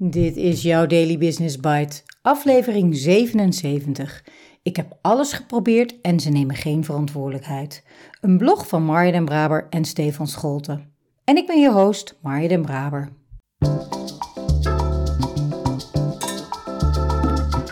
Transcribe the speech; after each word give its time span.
Dit 0.00 0.36
is 0.36 0.62
jouw 0.62 0.86
Daily 0.86 1.18
Business 1.18 1.56
Bite, 1.56 2.02
aflevering 2.22 2.96
77. 2.96 4.24
Ik 4.62 4.76
heb 4.76 4.98
alles 5.02 5.32
geprobeerd 5.32 6.00
en 6.00 6.20
ze 6.20 6.30
nemen 6.30 6.56
geen 6.56 6.84
verantwoordelijkheid. 6.84 7.84
Een 8.20 8.38
blog 8.38 8.68
van 8.68 8.82
Marja 8.82 9.12
den 9.12 9.24
Braber 9.24 9.66
en 9.70 9.84
Stefan 9.84 10.26
Scholten. 10.26 10.92
En 11.24 11.36
ik 11.36 11.46
ben 11.46 11.60
je 11.60 11.70
host, 11.70 12.18
Marja 12.22 12.48
den 12.48 12.62
Braber. 12.62 13.08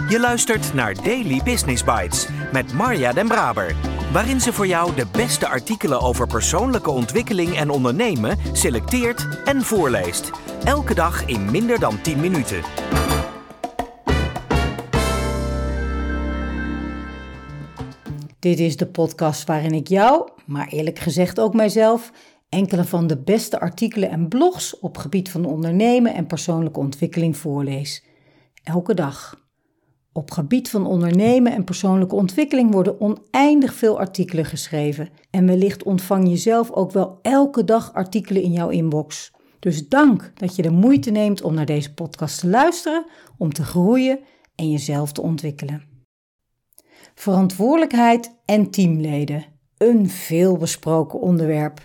Je 0.08 0.16
luistert 0.20 0.74
naar 0.74 0.94
Daily 1.02 1.40
Business 1.44 1.84
Bites 1.84 2.28
met 2.52 2.72
Marja 2.72 3.12
den 3.12 3.28
Braber, 3.28 3.74
waarin 4.12 4.40
ze 4.40 4.52
voor 4.52 4.66
jou 4.66 4.94
de 4.94 5.06
beste 5.12 5.48
artikelen 5.48 6.00
over 6.00 6.26
persoonlijke 6.26 6.90
ontwikkeling 6.90 7.56
en 7.56 7.70
ondernemen 7.70 8.38
selecteert 8.52 9.42
en 9.44 9.62
voorleest. 9.62 10.30
Elke 10.64 10.94
dag 10.94 11.26
in 11.26 11.50
minder 11.50 11.80
dan 11.80 12.00
10 12.00 12.20
minuten. 12.20 12.62
Dit 18.38 18.58
is 18.58 18.76
de 18.76 18.86
podcast 18.86 19.46
waarin 19.46 19.72
ik 19.72 19.88
jou, 19.88 20.30
maar 20.46 20.68
eerlijk 20.68 20.98
gezegd 20.98 21.40
ook 21.40 21.54
mijzelf, 21.54 22.12
enkele 22.48 22.84
van 22.84 23.06
de 23.06 23.18
beste 23.18 23.60
artikelen 23.60 24.10
en 24.10 24.28
blogs 24.28 24.78
op 24.78 24.98
gebied 24.98 25.30
van 25.30 25.44
ondernemen 25.44 26.14
en 26.14 26.26
persoonlijke 26.26 26.80
ontwikkeling 26.80 27.36
voorlees. 27.36 28.04
Elke 28.62 28.94
dag. 28.94 29.45
Op 30.16 30.30
gebied 30.30 30.70
van 30.70 30.86
ondernemen 30.86 31.52
en 31.52 31.64
persoonlijke 31.64 32.14
ontwikkeling 32.14 32.72
worden 32.72 33.00
oneindig 33.00 33.74
veel 33.74 33.98
artikelen 33.98 34.44
geschreven. 34.44 35.08
En 35.30 35.46
wellicht 35.46 35.82
ontvang 35.82 36.28
je 36.28 36.36
zelf 36.36 36.70
ook 36.70 36.92
wel 36.92 37.18
elke 37.22 37.64
dag 37.64 37.92
artikelen 37.92 38.42
in 38.42 38.52
jouw 38.52 38.68
inbox. 38.68 39.32
Dus 39.58 39.88
dank 39.88 40.32
dat 40.34 40.56
je 40.56 40.62
de 40.62 40.70
moeite 40.70 41.10
neemt 41.10 41.42
om 41.42 41.54
naar 41.54 41.66
deze 41.66 41.94
podcast 41.94 42.40
te 42.40 42.48
luisteren, 42.48 43.06
om 43.38 43.52
te 43.52 43.62
groeien 43.62 44.18
en 44.54 44.70
jezelf 44.70 45.12
te 45.12 45.22
ontwikkelen. 45.22 45.82
Verantwoordelijkheid 47.14 48.36
en 48.44 48.70
teamleden. 48.70 49.44
Een 49.76 50.10
veelbesproken 50.10 51.20
onderwerp. 51.20 51.82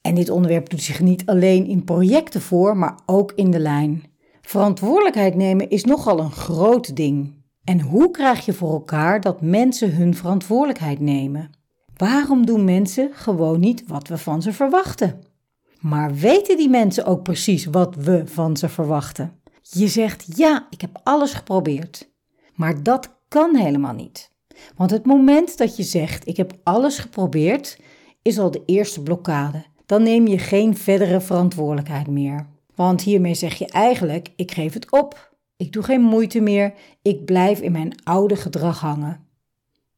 En 0.00 0.14
dit 0.14 0.30
onderwerp 0.30 0.70
doet 0.70 0.82
zich 0.82 1.00
niet 1.00 1.26
alleen 1.26 1.66
in 1.66 1.84
projecten 1.84 2.40
voor, 2.40 2.76
maar 2.76 2.98
ook 3.06 3.32
in 3.34 3.50
de 3.50 3.60
lijn. 3.60 4.02
Verantwoordelijkheid 4.42 5.34
nemen 5.34 5.70
is 5.70 5.84
nogal 5.84 6.18
een 6.18 6.32
groot 6.32 6.96
ding. 6.96 7.40
En 7.64 7.80
hoe 7.80 8.10
krijg 8.10 8.44
je 8.44 8.52
voor 8.52 8.72
elkaar 8.72 9.20
dat 9.20 9.40
mensen 9.40 9.94
hun 9.94 10.14
verantwoordelijkheid 10.14 11.00
nemen? 11.00 11.50
Waarom 11.96 12.46
doen 12.46 12.64
mensen 12.64 13.10
gewoon 13.12 13.60
niet 13.60 13.84
wat 13.86 14.08
we 14.08 14.18
van 14.18 14.42
ze 14.42 14.52
verwachten? 14.52 15.20
Maar 15.80 16.14
weten 16.14 16.56
die 16.56 16.68
mensen 16.68 17.04
ook 17.04 17.22
precies 17.22 17.64
wat 17.64 17.94
we 17.94 18.22
van 18.26 18.56
ze 18.56 18.68
verwachten? 18.68 19.40
Je 19.62 19.88
zegt 19.88 20.36
ja, 20.36 20.66
ik 20.70 20.80
heb 20.80 21.00
alles 21.02 21.32
geprobeerd. 21.32 22.10
Maar 22.54 22.82
dat 22.82 23.16
kan 23.28 23.56
helemaal 23.56 23.94
niet. 23.94 24.30
Want 24.76 24.90
het 24.90 25.06
moment 25.06 25.58
dat 25.58 25.76
je 25.76 25.82
zegt 25.82 26.28
ik 26.28 26.36
heb 26.36 26.52
alles 26.62 26.98
geprobeerd, 26.98 27.78
is 28.22 28.38
al 28.38 28.50
de 28.50 28.62
eerste 28.66 29.02
blokkade. 29.02 29.64
Dan 29.86 30.02
neem 30.02 30.26
je 30.26 30.38
geen 30.38 30.76
verdere 30.76 31.20
verantwoordelijkheid 31.20 32.06
meer. 32.06 32.46
Want 32.74 33.02
hiermee 33.02 33.34
zeg 33.34 33.54
je 33.54 33.66
eigenlijk 33.66 34.28
ik 34.36 34.52
geef 34.52 34.72
het 34.74 34.92
op. 34.92 35.31
Ik 35.62 35.72
doe 35.72 35.82
geen 35.82 36.00
moeite 36.00 36.40
meer, 36.40 36.74
ik 37.02 37.24
blijf 37.24 37.60
in 37.60 37.72
mijn 37.72 37.94
oude 38.04 38.36
gedrag 38.36 38.80
hangen. 38.80 39.26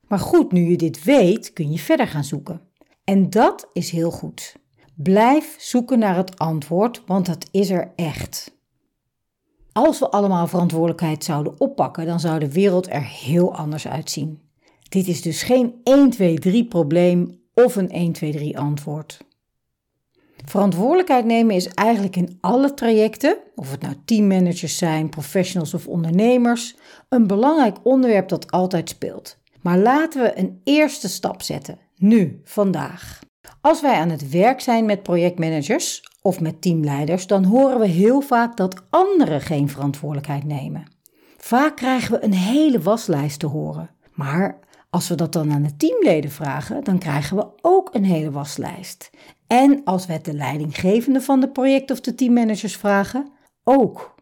Maar 0.08 0.18
goed, 0.18 0.52
nu 0.52 0.70
je 0.70 0.76
dit 0.76 1.04
weet, 1.04 1.52
kun 1.52 1.70
je 1.70 1.78
verder 1.78 2.06
gaan 2.06 2.24
zoeken. 2.24 2.60
En 3.04 3.30
dat 3.30 3.70
is 3.72 3.90
heel 3.90 4.10
goed. 4.10 4.56
Blijf 4.94 5.56
zoeken 5.58 5.98
naar 5.98 6.16
het 6.16 6.38
antwoord, 6.38 7.02
want 7.06 7.26
dat 7.26 7.48
is 7.50 7.70
er 7.70 7.92
echt. 7.96 8.56
Als 9.72 9.98
we 9.98 10.10
allemaal 10.10 10.46
verantwoordelijkheid 10.46 11.24
zouden 11.24 11.60
oppakken, 11.60 12.06
dan 12.06 12.20
zou 12.20 12.38
de 12.38 12.52
wereld 12.52 12.90
er 12.90 13.04
heel 13.04 13.54
anders 13.54 13.88
uitzien. 13.88 14.40
Dit 14.88 15.08
is 15.08 15.22
dus 15.22 15.42
geen 15.42 15.74
1, 15.82 16.10
2, 16.10 16.38
3 16.38 16.68
probleem 16.68 17.40
of 17.54 17.76
een 17.76 17.90
1, 17.90 18.12
2, 18.12 18.32
3 18.32 18.58
antwoord. 18.58 19.18
Verantwoordelijkheid 20.44 21.24
nemen 21.24 21.54
is 21.54 21.68
eigenlijk 21.68 22.16
in 22.16 22.38
alle 22.40 22.74
trajecten, 22.74 23.36
of 23.54 23.70
het 23.70 23.82
nou 23.82 23.94
teammanagers 24.04 24.78
zijn, 24.78 25.08
professionals 25.08 25.74
of 25.74 25.86
ondernemers, 25.86 26.76
een 27.08 27.26
belangrijk 27.26 27.76
onderwerp 27.82 28.28
dat 28.28 28.50
altijd 28.50 28.88
speelt. 28.88 29.38
Maar 29.60 29.78
laten 29.78 30.22
we 30.22 30.38
een 30.38 30.60
eerste 30.64 31.08
stap 31.08 31.42
zetten, 31.42 31.78
nu, 31.96 32.40
vandaag. 32.44 33.20
Als 33.60 33.80
wij 33.80 33.94
aan 33.94 34.10
het 34.10 34.30
werk 34.30 34.60
zijn 34.60 34.84
met 34.84 35.02
projectmanagers 35.02 36.02
of 36.22 36.40
met 36.40 36.62
teamleiders, 36.62 37.26
dan 37.26 37.44
horen 37.44 37.78
we 37.78 37.86
heel 37.86 38.20
vaak 38.20 38.56
dat 38.56 38.82
anderen 38.90 39.40
geen 39.40 39.68
verantwoordelijkheid 39.68 40.44
nemen. 40.44 40.84
Vaak 41.36 41.76
krijgen 41.76 42.12
we 42.12 42.24
een 42.24 42.34
hele 42.34 42.80
waslijst 42.80 43.38
te 43.38 43.46
horen. 43.46 43.90
Maar 44.12 44.58
als 44.94 45.08
we 45.08 45.14
dat 45.14 45.32
dan 45.32 45.52
aan 45.52 45.62
de 45.62 45.76
teamleden 45.76 46.30
vragen, 46.30 46.84
dan 46.84 46.98
krijgen 46.98 47.36
we 47.36 47.46
ook 47.60 47.94
een 47.94 48.04
hele 48.04 48.30
waslijst. 48.30 49.10
En 49.46 49.80
als 49.84 50.06
we 50.06 50.12
het 50.12 50.24
de 50.24 50.34
leidinggevende 50.34 51.20
van 51.20 51.40
de 51.40 51.48
project 51.48 51.90
of 51.90 52.00
de 52.00 52.14
teammanagers 52.14 52.76
vragen, 52.76 53.28
ook. 53.64 54.14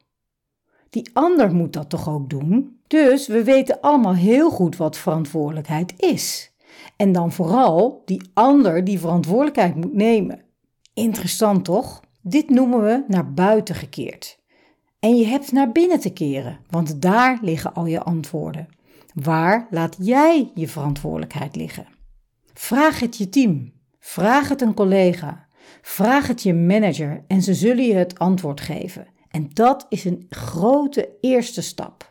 Die 0.91 1.11
ander 1.13 1.55
moet 1.55 1.73
dat 1.73 1.89
toch 1.91 2.09
ook 2.09 2.31
doen? 2.31 2.79
Dus 2.87 3.27
we 3.27 3.45
weten 3.45 3.81
allemaal 3.81 4.15
heel 4.15 4.51
goed 4.51 4.77
wat 4.77 4.97
verantwoordelijkheid 4.97 5.95
is. 5.97 6.53
En 6.97 7.13
dan 7.13 7.33
vooral 7.33 8.03
die 8.05 8.31
ander 8.35 8.85
die 8.85 8.99
verantwoordelijkheid 8.99 9.75
moet 9.75 9.95
nemen. 9.95 10.41
Interessant 10.95 11.65
toch? 11.65 12.01
Dit 12.21 12.51
noemen 12.51 12.83
we 12.83 13.05
naar 13.09 13.33
buiten 13.33 13.75
gekeerd. 13.75 14.39
En 14.99 15.17
je 15.17 15.27
hebt 15.27 15.53
naar 15.53 15.73
binnen 15.73 16.01
te 16.01 16.13
keren, 16.13 16.59
want 16.71 17.03
daar 17.03 17.39
liggen 17.43 17.75
al 17.75 17.87
je 17.87 18.03
antwoorden. 18.03 18.69
Waar 19.15 19.67
laat 19.71 19.97
jij 19.99 20.51
je 20.55 20.69
verantwoordelijkheid 20.69 21.57
liggen? 21.57 21.87
Vraag 22.55 23.01
het 23.01 23.17
je 23.17 23.29
team. 23.29 23.73
Vraag 23.99 24.49
het 24.49 24.61
een 24.61 24.75
collega. 24.75 25.47
Vraag 25.83 26.27
het 26.27 26.43
je 26.43 26.55
manager 26.55 27.25
en 27.27 27.43
ze 27.43 27.55
zullen 27.55 27.85
je 27.85 27.95
het 27.95 28.19
antwoord 28.19 28.61
geven. 28.61 29.07
En 29.31 29.51
dat 29.53 29.87
is 29.89 30.05
een 30.05 30.27
grote 30.29 31.09
eerste 31.21 31.63
stap. 31.63 32.09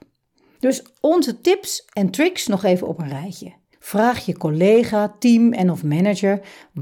Dus 0.59 0.83
onze 0.99 1.41
tips 1.41 1.85
en 1.93 2.09
tricks 2.09 2.47
nog 2.47 2.63
even 2.63 2.87
op 2.87 2.99
een 2.99 3.09
rijtje. 3.09 3.53
Vraag 3.79 4.25
je 4.25 4.37
collega, 4.37 5.15
team 5.19 5.53
en 5.53 5.71
of 5.71 5.83
manager 5.83 6.41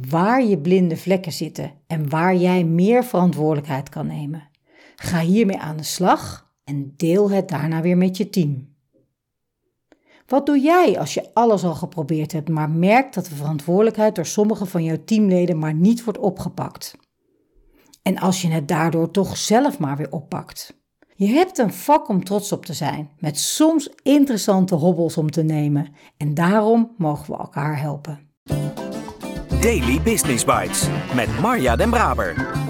waar 0.10 0.44
je 0.44 0.58
blinde 0.58 0.98
vlekken 0.98 1.32
zitten 1.32 1.72
en 1.88 2.10
waar 2.10 2.36
jij 2.36 2.64
meer 2.64 3.04
verantwoordelijkheid 3.04 3.90
kan 3.90 4.08
nemen. 4.08 4.50
Ga 4.96 5.20
hiermee 5.20 5.58
aan 5.58 5.78
de 5.78 5.84
slag 5.84 6.52
en 6.64 6.94
deel 6.98 7.32
het 7.32 7.50
daarna 7.50 7.82
weer 7.82 7.98
met 7.98 8.18
je 8.18 8.30
team. 8.30 8.69
Wat 10.30 10.46
doe 10.46 10.60
jij 10.60 11.00
als 11.00 11.14
je 11.14 11.30
alles 11.34 11.64
al 11.64 11.76
geprobeerd 11.76 12.32
hebt, 12.32 12.50
maar 12.50 12.70
merkt 12.70 13.14
dat 13.14 13.26
de 13.26 13.36
verantwoordelijkheid 13.36 14.16
door 14.16 14.26
sommige 14.26 14.66
van 14.66 14.84
jouw 14.84 15.04
teamleden 15.06 15.60
maar 15.60 15.74
niet 15.74 16.04
wordt 16.04 16.20
opgepakt? 16.20 16.96
En 18.04 18.20
als 18.20 18.42
je 18.42 18.48
het 18.48 18.68
daardoor 18.68 19.12
toch 19.12 19.38
zelf 19.38 19.80
maar 19.80 19.98
weer 19.98 20.12
oppakt? 20.12 20.78
Je 21.16 21.28
hebt 21.28 21.58
een 21.58 21.74
vak 21.74 22.08
om 22.08 22.24
trots 22.24 22.52
op 22.52 22.66
te 22.66 22.74
zijn, 22.74 23.10
met 23.18 23.40
soms 23.40 23.90
interessante 24.04 24.76
hobbels 24.76 25.18
om 25.18 25.32
te 25.32 25.44
nemen. 25.44 25.88
En 26.18 26.34
daarom 26.34 26.92
mogen 26.98 27.34
we 27.34 27.40
elkaar 27.40 27.80
helpen. 27.80 28.20
Daily 29.62 30.02
Business 30.02 30.46
Bites 30.46 30.88
met 31.16 31.40
Marja 31.40 31.76
Den 31.76 31.90
Braber. 31.90 32.69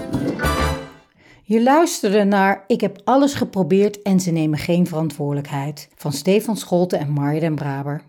Je 1.50 1.62
luisterde 1.62 2.24
naar 2.24 2.64
Ik 2.66 2.80
heb 2.80 3.00
alles 3.04 3.34
geprobeerd 3.34 4.02
en 4.02 4.20
ze 4.20 4.30
nemen 4.30 4.58
geen 4.58 4.86
verantwoordelijkheid 4.86 5.88
van 5.94 6.12
Stefan 6.12 6.56
Scholten 6.56 6.98
en 6.98 7.10
Marja 7.10 7.50
Braber. 7.50 8.02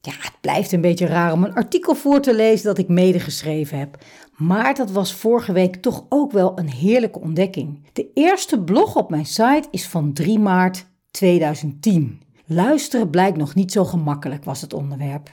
Ja, 0.00 0.12
het 0.18 0.32
blijft 0.40 0.72
een 0.72 0.80
beetje 0.80 1.06
raar 1.06 1.32
om 1.32 1.44
een 1.44 1.54
artikel 1.54 1.94
voor 1.94 2.20
te 2.20 2.34
lezen 2.34 2.66
dat 2.66 2.78
ik 2.78 2.88
medegeschreven 2.88 3.78
heb. 3.78 4.04
Maar 4.36 4.74
dat 4.74 4.90
was 4.90 5.14
vorige 5.14 5.52
week 5.52 5.76
toch 5.76 6.06
ook 6.08 6.32
wel 6.32 6.58
een 6.58 6.70
heerlijke 6.70 7.20
ontdekking. 7.20 7.86
De 7.92 8.10
eerste 8.14 8.60
blog 8.60 8.96
op 8.96 9.10
mijn 9.10 9.26
site 9.26 9.68
is 9.70 9.86
van 9.86 10.12
3 10.12 10.38
maart 10.38 10.86
2010. 11.10 12.20
Luisteren 12.46 13.10
blijkt 13.10 13.36
nog 13.36 13.54
niet 13.54 13.72
zo 13.72 13.84
gemakkelijk, 13.84 14.44
was 14.44 14.60
het 14.60 14.72
onderwerp. 14.72 15.30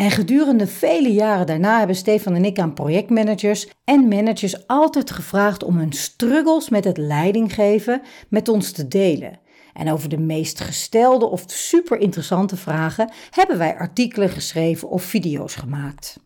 En 0.00 0.10
gedurende 0.10 0.66
vele 0.66 1.12
jaren 1.12 1.46
daarna 1.46 1.78
hebben 1.78 1.96
Stefan 1.96 2.34
en 2.34 2.44
ik 2.44 2.58
aan 2.58 2.74
projectmanagers 2.74 3.68
en 3.84 4.08
managers 4.08 4.66
altijd 4.66 5.10
gevraagd 5.10 5.62
om 5.62 5.76
hun 5.76 5.92
struggles 5.92 6.68
met 6.68 6.84
het 6.84 6.96
leidinggeven 6.96 8.02
met 8.28 8.48
ons 8.48 8.72
te 8.72 8.88
delen. 8.88 9.38
En 9.72 9.92
over 9.92 10.08
de 10.08 10.18
meest 10.18 10.60
gestelde 10.60 11.26
of 11.26 11.44
super 11.46 11.98
interessante 11.98 12.56
vragen 12.56 13.12
hebben 13.30 13.58
wij 13.58 13.76
artikelen 13.76 14.28
geschreven 14.28 14.88
of 14.88 15.02
video's 15.02 15.54
gemaakt. 15.54 16.20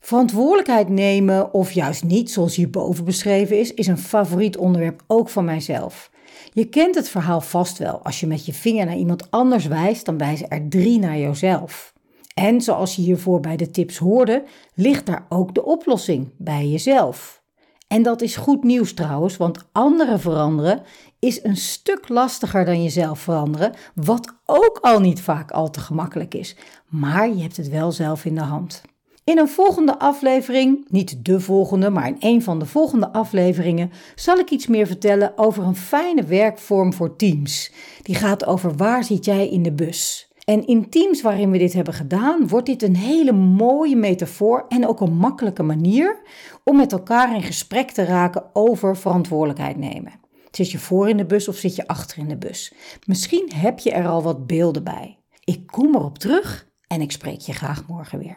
Verantwoordelijkheid 0.00 0.88
nemen, 0.88 1.54
of 1.54 1.72
juist 1.72 2.04
niet, 2.04 2.30
zoals 2.30 2.56
hierboven 2.56 3.04
beschreven 3.04 3.58
is, 3.58 3.74
is 3.74 3.86
een 3.86 3.98
favoriet 3.98 4.56
onderwerp 4.56 5.02
ook 5.06 5.28
van 5.28 5.44
mijzelf. 5.44 6.10
Je 6.52 6.64
kent 6.64 6.94
het 6.94 7.08
verhaal 7.08 7.40
vast 7.40 7.78
wel. 7.78 8.04
Als 8.04 8.20
je 8.20 8.26
met 8.26 8.46
je 8.46 8.52
vinger 8.52 8.86
naar 8.86 8.96
iemand 8.96 9.30
anders 9.30 9.66
wijst, 9.66 10.04
dan 10.04 10.18
wijzen 10.18 10.48
er 10.48 10.68
drie 10.68 10.98
naar 10.98 11.18
jouzelf. 11.18 11.92
En 12.34 12.60
zoals 12.60 12.96
je 12.96 13.02
hiervoor 13.02 13.40
bij 13.40 13.56
de 13.56 13.70
tips 13.70 13.98
hoorde, 13.98 14.44
ligt 14.74 15.06
daar 15.06 15.26
ook 15.28 15.54
de 15.54 15.64
oplossing 15.64 16.30
bij 16.38 16.66
jezelf. 16.66 17.42
En 17.88 18.02
dat 18.02 18.22
is 18.22 18.36
goed 18.36 18.64
nieuws 18.64 18.94
trouwens, 18.94 19.36
want 19.36 19.68
anderen 19.72 20.20
veranderen 20.20 20.82
is 21.18 21.44
een 21.44 21.56
stuk 21.56 22.08
lastiger 22.08 22.64
dan 22.64 22.82
jezelf 22.82 23.18
veranderen, 23.18 23.74
wat 23.94 24.34
ook 24.46 24.78
al 24.80 25.00
niet 25.00 25.20
vaak 25.20 25.50
al 25.50 25.70
te 25.70 25.80
gemakkelijk 25.80 26.34
is. 26.34 26.56
Maar 26.88 27.28
je 27.28 27.42
hebt 27.42 27.56
het 27.56 27.68
wel 27.68 27.92
zelf 27.92 28.24
in 28.24 28.34
de 28.34 28.40
hand. 28.40 28.82
In 29.24 29.38
een 29.38 29.48
volgende 29.48 29.98
aflevering, 29.98 30.86
niet 30.88 31.24
de 31.24 31.40
volgende, 31.40 31.90
maar 31.90 32.06
in 32.06 32.16
een 32.20 32.42
van 32.42 32.58
de 32.58 32.66
volgende 32.66 33.12
afleveringen, 33.12 33.90
zal 34.14 34.38
ik 34.38 34.50
iets 34.50 34.66
meer 34.66 34.86
vertellen 34.86 35.38
over 35.38 35.64
een 35.64 35.76
fijne 35.76 36.24
werkvorm 36.24 36.92
voor 36.92 37.16
teams. 37.16 37.72
Die 38.02 38.14
gaat 38.14 38.46
over 38.46 38.76
waar 38.76 39.04
zit 39.04 39.24
jij 39.24 39.48
in 39.48 39.62
de 39.62 39.72
bus. 39.72 40.31
En 40.44 40.66
in 40.66 40.90
teams 40.90 41.22
waarin 41.22 41.50
we 41.50 41.58
dit 41.58 41.72
hebben 41.72 41.94
gedaan, 41.94 42.48
wordt 42.48 42.66
dit 42.66 42.82
een 42.82 42.96
hele 42.96 43.32
mooie 43.32 43.96
metafoor 43.96 44.64
en 44.68 44.86
ook 44.86 45.00
een 45.00 45.16
makkelijke 45.16 45.62
manier 45.62 46.20
om 46.64 46.76
met 46.76 46.92
elkaar 46.92 47.34
in 47.34 47.42
gesprek 47.42 47.90
te 47.90 48.04
raken 48.04 48.44
over 48.52 48.96
verantwoordelijkheid 48.96 49.76
nemen. 49.76 50.12
Zit 50.50 50.70
je 50.70 50.78
voor 50.78 51.08
in 51.08 51.16
de 51.16 51.26
bus 51.26 51.48
of 51.48 51.56
zit 51.56 51.76
je 51.76 51.86
achter 51.86 52.18
in 52.18 52.28
de 52.28 52.36
bus? 52.36 52.74
Misschien 53.06 53.50
heb 53.54 53.78
je 53.78 53.92
er 53.92 54.06
al 54.06 54.22
wat 54.22 54.46
beelden 54.46 54.84
bij. 54.84 55.18
Ik 55.44 55.66
kom 55.66 55.94
erop 55.94 56.18
terug 56.18 56.68
en 56.86 57.00
ik 57.00 57.12
spreek 57.12 57.40
je 57.40 57.52
graag 57.52 57.86
morgen 57.86 58.18
weer. 58.18 58.36